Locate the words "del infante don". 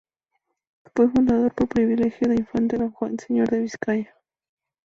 2.27-2.91